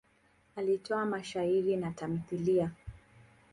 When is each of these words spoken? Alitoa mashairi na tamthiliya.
Alitoa 0.55 1.05
mashairi 1.05 1.75
na 1.77 1.91
tamthiliya. 1.91 2.71